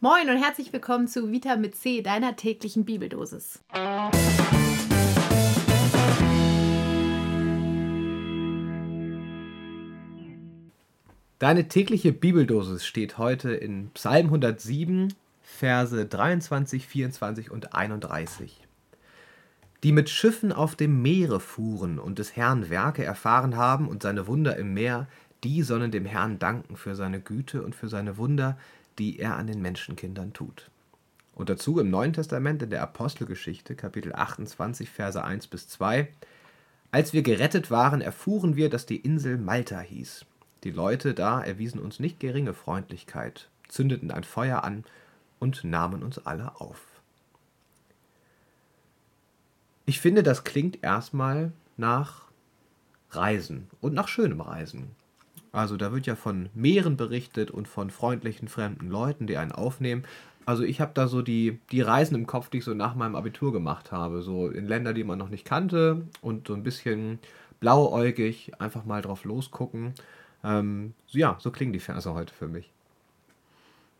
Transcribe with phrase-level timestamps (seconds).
[0.00, 3.64] Moin und herzlich willkommen zu Vita mit C, deiner täglichen Bibeldosis.
[11.40, 18.68] Deine tägliche Bibeldosis steht heute in Psalm 107, Verse 23, 24 und 31.
[19.82, 24.28] Die mit Schiffen auf dem Meere fuhren und des Herrn Werke erfahren haben und seine
[24.28, 25.08] Wunder im Meer,
[25.42, 28.56] die sollen dem Herrn danken für seine Güte und für seine Wunder,
[28.98, 30.70] die er an den Menschenkindern tut.
[31.34, 36.08] Und dazu im Neuen Testament in der Apostelgeschichte, Kapitel 28, Verse 1 bis 2.
[36.90, 40.24] Als wir gerettet waren, erfuhren wir, dass die Insel Malta hieß.
[40.64, 44.84] Die Leute da erwiesen uns nicht geringe Freundlichkeit, zündeten ein Feuer an
[45.38, 46.80] und nahmen uns alle auf.
[49.86, 52.24] Ich finde, das klingt erstmal nach
[53.10, 54.90] Reisen und nach schönem Reisen.
[55.52, 60.04] Also da wird ja von Meeren berichtet und von freundlichen fremden Leuten, die einen aufnehmen.
[60.46, 63.16] Also ich habe da so die, die Reisen im Kopf, die ich so nach meinem
[63.16, 64.22] Abitur gemacht habe.
[64.22, 67.18] So in Länder, die man noch nicht kannte und so ein bisschen
[67.60, 69.94] blauäugig einfach mal drauf losgucken.
[70.44, 72.70] Ähm, ja, so klingen die Verse heute für mich.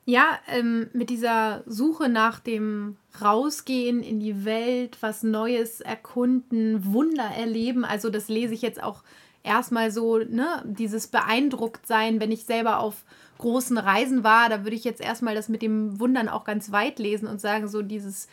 [0.07, 7.31] Ja, ähm, mit dieser Suche nach dem Rausgehen in die Welt, was Neues erkunden, Wunder
[7.37, 7.85] erleben.
[7.85, 9.03] Also das lese ich jetzt auch
[9.43, 13.05] erstmal so, ne, dieses beeindruckt sein, wenn ich selber auf
[13.39, 16.99] großen Reisen war, da würde ich jetzt erstmal das mit dem Wundern auch ganz weit
[16.99, 18.29] lesen und sagen, so dieses,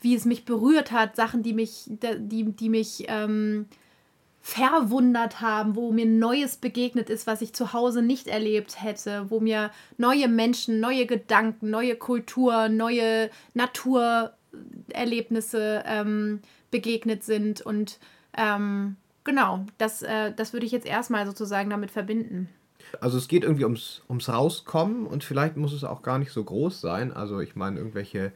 [0.00, 3.66] wie es mich berührt hat, Sachen, die mich, die, die mich ähm,
[4.46, 9.40] verwundert haben, wo mir Neues begegnet ist, was ich zu Hause nicht erlebt hätte, wo
[9.40, 17.98] mir neue Menschen, neue Gedanken, neue Kultur, neue Naturerlebnisse ähm, begegnet sind und
[18.38, 18.94] ähm,
[19.26, 22.48] Genau, das, äh, das würde ich jetzt erstmal sozusagen damit verbinden.
[23.00, 26.44] Also es geht irgendwie ums, ums Rauskommen und vielleicht muss es auch gar nicht so
[26.44, 27.12] groß sein.
[27.12, 28.30] Also ich meine irgendwelche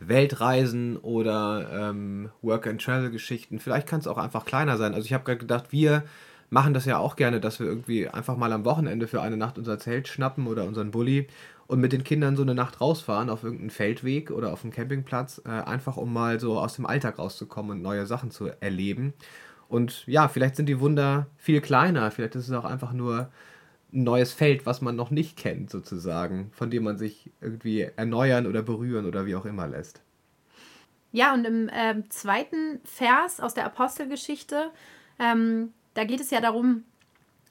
[0.00, 3.60] Weltreisen oder ähm, Work-and-Travel-Geschichten.
[3.60, 4.94] Vielleicht kann es auch einfach kleiner sein.
[4.94, 6.02] Also ich habe gerade gedacht, wir
[6.50, 9.58] machen das ja auch gerne, dass wir irgendwie einfach mal am Wochenende für eine Nacht
[9.58, 11.28] unser Zelt schnappen oder unseren Bulli
[11.68, 15.40] und mit den Kindern so eine Nacht rausfahren auf irgendeinen Feldweg oder auf einen Campingplatz,
[15.44, 19.14] äh, einfach um mal so aus dem Alltag rauszukommen und neue Sachen zu erleben.
[19.72, 23.30] Und ja, vielleicht sind die Wunder viel kleiner, vielleicht ist es auch einfach nur
[23.90, 28.46] ein neues Feld, was man noch nicht kennt, sozusagen, von dem man sich irgendwie erneuern
[28.46, 30.02] oder berühren oder wie auch immer lässt.
[31.10, 34.70] Ja, und im äh, zweiten Vers aus der Apostelgeschichte,
[35.18, 36.84] ähm, da geht es ja darum,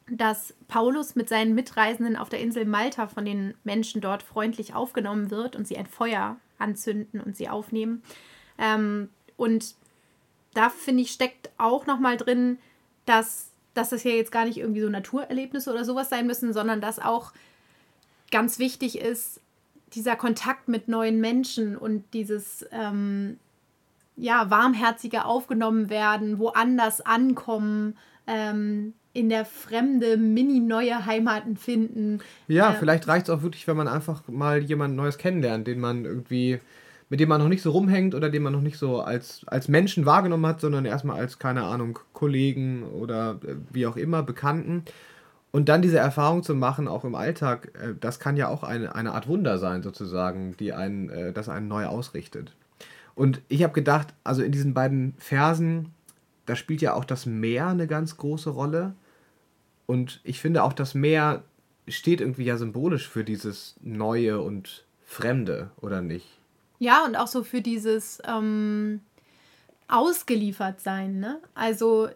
[0.07, 5.31] dass Paulus mit seinen Mitreisenden auf der Insel Malta von den Menschen dort freundlich aufgenommen
[5.31, 8.03] wird und sie ein Feuer anzünden und sie aufnehmen.
[8.59, 9.73] Ähm, und
[10.53, 12.57] da finde ich, steckt auch nochmal drin,
[13.05, 16.81] dass, dass das ja jetzt gar nicht irgendwie so Naturerlebnisse oder sowas sein müssen, sondern
[16.81, 17.31] dass auch
[18.31, 19.41] ganz wichtig ist,
[19.93, 23.37] dieser Kontakt mit neuen Menschen und dieses ähm,
[24.15, 27.97] ja, warmherzige aufgenommen werden, woanders ankommen,
[28.27, 32.19] ähm, in der Fremde mini-neue Heimaten finden.
[32.47, 35.79] Ja, äh, vielleicht reicht es auch wirklich, wenn man einfach mal jemand Neues kennenlernt, den
[35.79, 36.59] man irgendwie
[37.11, 39.67] mit dem man noch nicht so rumhängt oder den man noch nicht so als, als
[39.67, 44.85] Menschen wahrgenommen hat, sondern erstmal als, keine Ahnung, Kollegen oder äh, wie auch immer, Bekannten.
[45.51, 48.95] Und dann diese Erfahrung zu machen, auch im Alltag, äh, das kann ja auch eine,
[48.95, 52.55] eine Art Wunder sein, sozusagen, die einen, äh, das einen neu ausrichtet.
[53.13, 55.89] Und ich habe gedacht, also in diesen beiden Versen,
[56.45, 58.93] da spielt ja auch das Meer eine ganz große Rolle.
[59.85, 61.43] Und ich finde auch, das Meer
[61.89, 66.40] steht irgendwie ja symbolisch für dieses Neue und Fremde, oder nicht?
[66.81, 69.01] Ja, und auch so für dieses ähm,
[69.87, 71.39] ausgeliefert sein, ne?
[71.53, 72.09] Also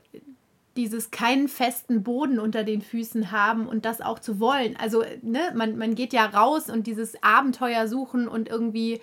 [0.75, 4.75] dieses keinen festen Boden unter den Füßen haben und das auch zu wollen.
[4.77, 9.01] Also, ne, man, man geht ja raus und dieses Abenteuer suchen und irgendwie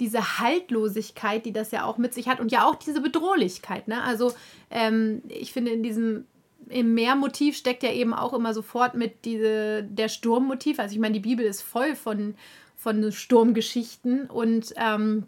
[0.00, 3.86] diese Haltlosigkeit, die das ja auch mit sich hat und ja auch diese Bedrohlichkeit.
[3.86, 4.02] Ne?
[4.02, 4.32] Also
[4.72, 6.26] ähm, ich finde, in diesem
[6.70, 10.80] im Meermotiv steckt ja eben auch immer sofort mit diese, der Sturmmotiv.
[10.80, 12.34] Also ich meine, die Bibel ist voll von,
[12.78, 15.24] von Sturmgeschichten und ähm,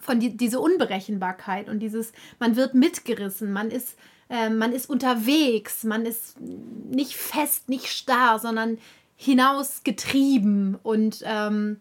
[0.00, 3.98] von die, diese Unberechenbarkeit und dieses, man wird mitgerissen, man ist,
[4.30, 8.78] äh, man ist unterwegs, man ist nicht fest, nicht starr, sondern
[9.16, 11.78] hinausgetrieben und ähm,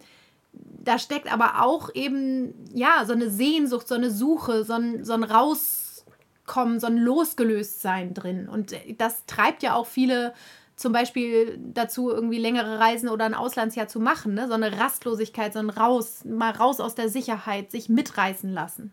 [0.53, 5.13] da steckt aber auch eben, ja, so eine Sehnsucht, so eine Suche, so ein, so
[5.13, 8.47] ein Rauskommen, so ein Losgelöstsein drin.
[8.47, 10.33] Und das treibt ja auch viele
[10.75, 14.33] zum Beispiel dazu, irgendwie längere Reisen oder ein Auslandsjahr zu machen.
[14.33, 14.47] Ne?
[14.47, 18.91] So eine Rastlosigkeit, so ein Raus, mal raus aus der Sicherheit, sich mitreißen lassen.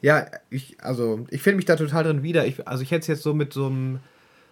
[0.00, 2.46] Ja, ich, also ich finde mich da total drin wieder.
[2.46, 4.00] Ich, also ich hätte es jetzt so mit so einem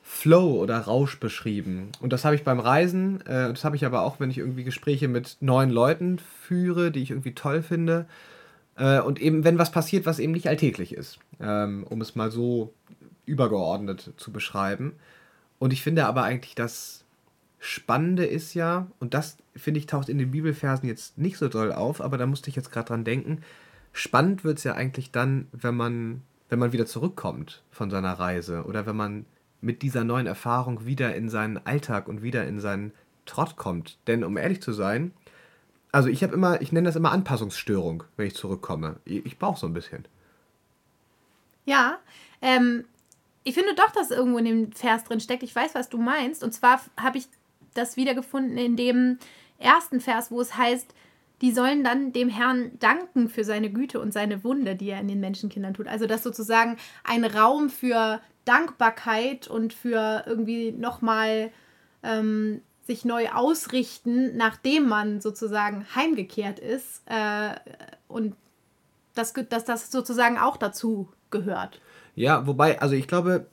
[0.02, 1.90] Flow oder Rausch beschrieben.
[2.00, 4.64] Und das habe ich beim Reisen, äh, das habe ich aber auch, wenn ich irgendwie
[4.64, 8.06] Gespräche mit neuen Leuten führe, die ich irgendwie toll finde.
[8.76, 12.30] Äh, und eben, wenn was passiert, was eben nicht alltäglich ist, ähm, um es mal
[12.30, 12.72] so
[13.26, 14.94] übergeordnet zu beschreiben.
[15.58, 17.04] Und ich finde aber eigentlich, das
[17.58, 21.72] Spannende ist ja, und das finde ich taucht in den Bibelversen jetzt nicht so doll
[21.72, 23.42] auf, aber da musste ich jetzt gerade dran denken.
[23.92, 28.64] Spannend wird es ja eigentlich dann, wenn man, wenn man wieder zurückkommt von seiner Reise
[28.64, 29.26] oder wenn man
[29.60, 32.92] mit dieser neuen Erfahrung wieder in seinen Alltag und wieder in seinen
[33.26, 33.98] Trott kommt.
[34.06, 35.12] Denn um ehrlich zu sein,
[35.90, 38.96] also ich habe immer, ich nenne das immer Anpassungsstörung, wenn ich zurückkomme.
[39.04, 40.06] Ich, ich brauche so ein bisschen.
[41.64, 41.98] Ja,
[42.40, 42.84] ähm,
[43.48, 45.42] ich finde doch, dass irgendwo in dem Vers drin steckt.
[45.42, 46.44] Ich weiß, was du meinst.
[46.44, 47.28] Und zwar habe ich
[47.72, 49.18] das wiedergefunden in dem
[49.58, 50.94] ersten Vers, wo es heißt,
[51.40, 55.08] die sollen dann dem Herrn danken für seine Güte und seine Wunde, die er in
[55.08, 55.86] den Menschenkindern tut.
[55.86, 61.50] Also dass sozusagen ein Raum für Dankbarkeit und für irgendwie nochmal
[62.02, 67.00] ähm, sich neu ausrichten, nachdem man sozusagen heimgekehrt ist.
[67.06, 67.54] Äh,
[68.08, 68.36] und
[69.14, 71.80] dass, dass das sozusagen auch dazu gehört.
[72.18, 73.46] Ja, wobei, also ich glaube,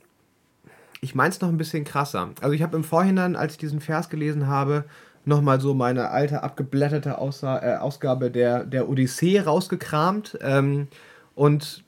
[1.00, 2.30] ich meine es noch ein bisschen krasser.
[2.40, 4.84] Also ich habe im Vorhinein, als ich diesen Vers gelesen habe,
[5.24, 10.38] nochmal so meine alte abgeblätterte Aussa äh, Ausgabe der, der Odyssee rausgekramt.
[10.40, 10.88] Ähm,
[11.36, 11.84] und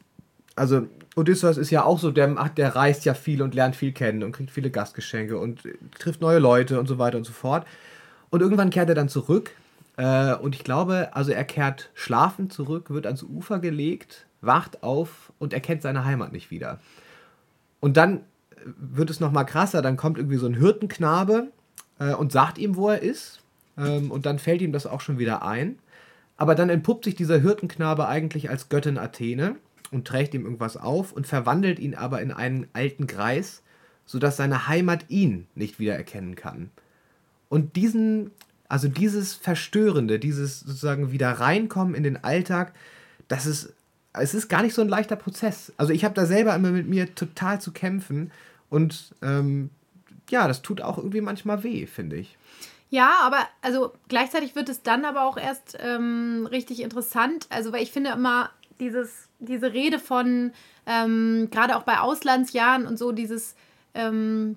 [0.54, 0.86] also
[1.16, 4.30] Odysseus ist ja auch so, der, der reist ja viel und lernt viel kennen und
[4.30, 5.62] kriegt viele Gastgeschenke und
[5.98, 7.66] trifft neue Leute und so weiter und so fort.
[8.30, 9.50] Und irgendwann kehrt er dann zurück.
[9.96, 15.32] Äh, und ich glaube, also er kehrt schlafend zurück, wird ans Ufer gelegt, wacht auf
[15.38, 16.80] und erkennt seine Heimat nicht wieder.
[17.80, 18.20] Und dann
[18.64, 21.48] wird es nochmal krasser, dann kommt irgendwie so ein Hirtenknabe
[21.98, 23.40] äh, und sagt ihm, wo er ist.
[23.76, 25.78] Ähm, und dann fällt ihm das auch schon wieder ein.
[26.36, 29.56] Aber dann entpuppt sich dieser Hirtenknabe eigentlich als Göttin Athene
[29.90, 33.62] und trägt ihm irgendwas auf und verwandelt ihn aber in einen alten Greis,
[34.06, 36.70] sodass seine Heimat ihn nicht wiedererkennen kann.
[37.48, 38.30] Und diesen,
[38.68, 42.72] also dieses Verstörende, dieses sozusagen wieder reinkommen in den Alltag,
[43.26, 43.74] das ist,
[44.20, 45.72] es ist gar nicht so ein leichter Prozess.
[45.76, 48.30] Also ich habe da selber immer mit mir total zu kämpfen
[48.70, 49.70] und ähm,
[50.30, 52.36] ja, das tut auch irgendwie manchmal weh, finde ich.
[52.90, 57.46] Ja, aber also gleichzeitig wird es dann aber auch erst ähm, richtig interessant.
[57.50, 58.50] Also, weil ich finde immer
[58.80, 60.52] dieses, diese Rede von,
[60.86, 63.56] ähm, gerade auch bei Auslandsjahren und so, dieses,
[63.94, 64.56] ähm,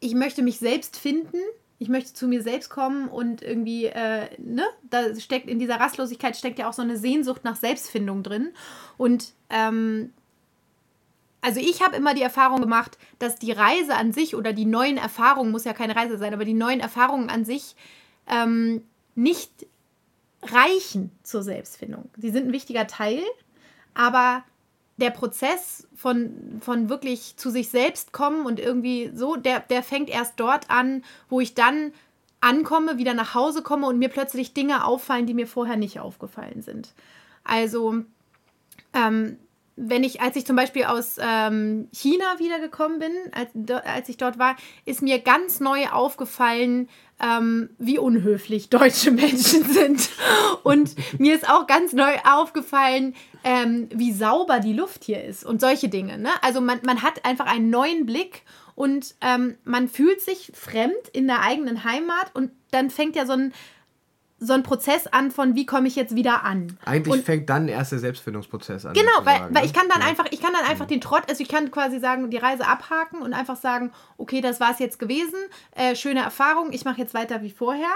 [0.00, 1.38] ich möchte mich selbst finden,
[1.78, 6.36] ich möchte zu mir selbst kommen und irgendwie, äh, ne, da steckt in dieser Rastlosigkeit
[6.36, 8.52] steckt ja auch so eine Sehnsucht nach Selbstfindung drin.
[8.96, 10.12] Und ähm,
[11.40, 14.96] also ich habe immer die Erfahrung gemacht, dass die Reise an sich oder die neuen
[14.96, 17.76] Erfahrungen, muss ja keine Reise sein, aber die neuen Erfahrungen an sich
[18.28, 18.82] ähm,
[19.14, 19.66] nicht
[20.42, 22.08] reichen zur Selbstfindung.
[22.16, 23.20] Sie sind ein wichtiger Teil,
[23.94, 24.44] aber
[24.96, 30.08] der Prozess von, von wirklich zu sich selbst kommen und irgendwie so, der, der fängt
[30.08, 31.92] erst dort an, wo ich dann
[32.40, 36.62] ankomme, wieder nach Hause komme und mir plötzlich Dinge auffallen, die mir vorher nicht aufgefallen
[36.62, 36.92] sind.
[37.42, 38.04] Also
[38.92, 39.38] ähm,
[39.76, 43.50] wenn ich, als ich zum Beispiel aus ähm, China wiedergekommen bin, als,
[43.84, 46.88] als ich dort war, ist mir ganz neu aufgefallen,
[47.20, 50.10] ähm, wie unhöflich deutsche Menschen sind.
[50.62, 55.60] Und mir ist auch ganz neu aufgefallen, ähm, wie sauber die Luft hier ist und
[55.60, 56.18] solche Dinge.
[56.18, 56.30] Ne?
[56.42, 58.42] Also man, man hat einfach einen neuen Blick
[58.76, 63.32] und ähm, man fühlt sich fremd in der eigenen Heimat und dann fängt ja so
[63.32, 63.52] ein
[64.44, 66.78] so ein Prozess an von wie komme ich jetzt wieder an.
[66.84, 68.94] Eigentlich und fängt dann erst der Selbstfindungsprozess an.
[68.94, 69.64] Genau, weil, weil ne?
[69.64, 70.06] ich kann dann ja.
[70.06, 73.22] einfach, ich kann dann einfach den Trott, also ich kann quasi sagen, die Reise abhaken
[73.22, 75.38] und einfach sagen, okay, das war es jetzt gewesen,
[75.72, 77.90] äh, schöne Erfahrung, ich mache jetzt weiter wie vorher.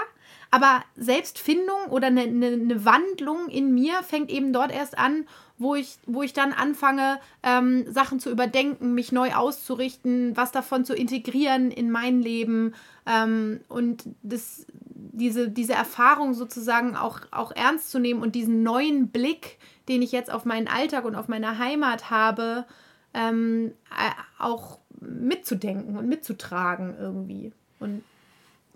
[0.51, 5.25] Aber Selbstfindung oder eine, eine, eine Wandlung in mir fängt eben dort erst an,
[5.59, 10.85] wo ich, wo ich dann anfange, ähm, Sachen zu überdenken, mich neu auszurichten, was davon
[10.85, 12.73] zu integrieren in mein Leben
[13.05, 14.65] ähm, und das,
[15.11, 20.11] diese, diese Erfahrung sozusagen auch, auch ernst zu nehmen und diesen neuen Blick, den ich
[20.11, 22.65] jetzt auf meinen Alltag und auf meine Heimat habe,
[23.13, 27.51] ähm, äh, auch mitzudenken und mitzutragen irgendwie.
[27.79, 28.03] Und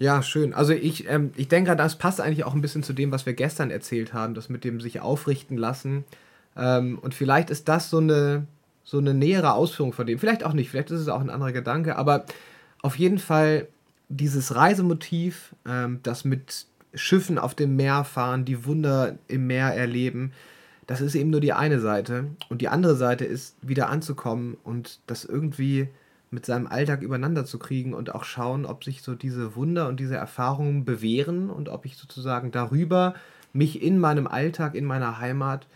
[0.03, 0.53] ja, schön.
[0.53, 3.31] Also ich, ähm, ich denke, das passt eigentlich auch ein bisschen zu dem, was wir
[3.31, 6.03] gestern erzählt haben, das mit dem sich aufrichten lassen.
[6.57, 8.45] Ähm, und vielleicht ist das so eine,
[8.83, 10.19] so eine nähere Ausführung von dem.
[10.19, 12.25] Vielleicht auch nicht, vielleicht ist es auch ein anderer Gedanke, aber
[12.81, 13.69] auf jeden Fall
[14.09, 20.33] dieses Reisemotiv, ähm, das mit Schiffen auf dem Meer fahren, die Wunder im Meer erleben,
[20.85, 22.25] das ist eben nur die eine Seite.
[22.49, 25.87] Und die andere Seite ist, wieder anzukommen und das irgendwie
[26.33, 29.99] mit seinem Alltag übereinander zu kriegen und auch schauen, ob sich so diese Wunder und
[29.99, 33.13] diese Erfahrungen bewähren und ob ich sozusagen darüber
[33.53, 35.67] mich in meinem Alltag, in meiner Heimat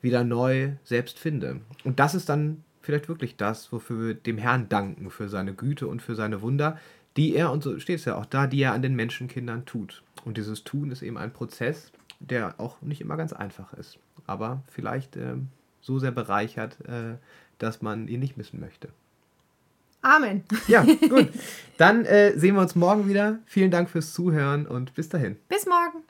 [0.00, 1.60] wieder neu selbst finde.
[1.82, 5.88] Und das ist dann vielleicht wirklich das, wofür wir dem Herrn danken, für seine Güte
[5.88, 6.78] und für seine Wunder,
[7.16, 10.04] die er, und so steht es ja auch da, die er an den Menschenkindern tut.
[10.24, 14.62] Und dieses Tun ist eben ein Prozess, der auch nicht immer ganz einfach ist, aber
[14.68, 15.34] vielleicht äh,
[15.80, 17.16] so sehr bereichert, äh,
[17.58, 18.90] dass man ihn nicht missen möchte.
[20.06, 20.44] Amen.
[20.68, 21.28] Ja, gut.
[21.78, 23.40] Dann äh, sehen wir uns morgen wieder.
[23.44, 25.36] Vielen Dank fürs Zuhören und bis dahin.
[25.48, 26.04] Bis morgen.